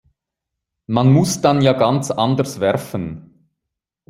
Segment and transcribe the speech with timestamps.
[0.87, 3.51] Man muss dann ja ganz anders werfen.